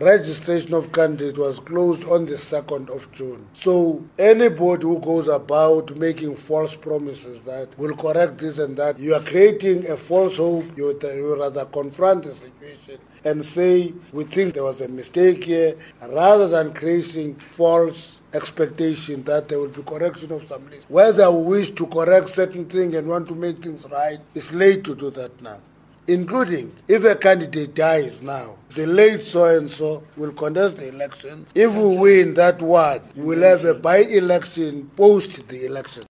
registration 0.00 0.74
of 0.74 0.92
candidates 0.92 1.38
was 1.38 1.60
closed 1.60 2.04
on 2.04 2.26
the 2.26 2.34
2nd 2.34 2.90
of 2.90 3.10
June. 3.12 3.46
So 3.52 4.04
anybody 4.18 4.82
who 4.82 4.98
goes 5.00 5.28
about 5.28 5.96
making 5.96 6.36
false 6.36 6.74
promises 6.74 7.42
that 7.42 7.78
will 7.78 7.96
correct 7.96 8.38
this 8.38 8.58
and 8.58 8.76
that, 8.76 8.98
you 8.98 9.14
are 9.14 9.20
creating 9.22 9.88
a 9.90 9.96
false 9.96 10.38
hope. 10.38 10.66
You, 10.76 10.98
rather 11.38 11.64
confront 11.66 12.24
the 12.24 12.34
situation 12.34 12.98
and 13.24 13.44
say, 13.44 13.92
we 14.12 14.24
think 14.24 14.54
there 14.54 14.64
was 14.64 14.80
a 14.80 14.88
mistake 14.88 15.44
here, 15.44 15.76
rather 16.08 16.48
than 16.48 16.72
creating 16.72 17.36
false 17.50 18.20
expectation 18.32 19.22
that 19.24 19.48
there 19.48 19.58
will 19.58 19.68
be 19.68 19.82
correction 19.82 20.30
of 20.32 20.46
some 20.48 20.68
list. 20.70 20.88
Whether 20.88 21.30
we 21.30 21.58
wish 21.58 21.70
to 21.72 21.86
correct 21.86 22.28
certain 22.28 22.66
things 22.66 22.94
and 22.94 23.08
want 23.08 23.26
to 23.28 23.34
make 23.34 23.62
things 23.62 23.86
right, 23.90 24.18
it's 24.34 24.52
late 24.52 24.84
to 24.84 24.94
do 24.94 25.10
that 25.10 25.40
now. 25.42 25.60
Including 26.08 26.72
if 26.88 27.04
a 27.04 27.14
candidate 27.14 27.74
dies 27.74 28.22
now, 28.22 28.56
the 28.74 28.86
late 28.86 29.22
so 29.24 29.44
and 29.44 29.70
so 29.70 30.02
will 30.16 30.32
contest 30.32 30.78
the 30.78 30.88
election. 30.88 31.44
If 31.54 31.74
we 31.74 31.96
win 31.98 32.32
that 32.32 32.62
ward, 32.62 33.02
we'll 33.14 33.42
have 33.42 33.62
a 33.66 33.74
by 33.74 33.98
election 33.98 34.90
post 34.96 35.46
the 35.48 35.66
election. 35.66 36.04